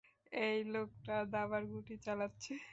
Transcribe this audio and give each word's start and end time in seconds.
এই 0.43 0.59
লোকটা 0.73 1.15
দাবার 1.33 1.63
গুটি 1.71 1.95
চালাচ্ছে। 2.05 2.53